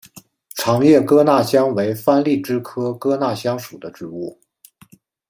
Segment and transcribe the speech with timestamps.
[0.55, 4.41] 长叶哥纳香为番荔枝科哥纳香属的植物。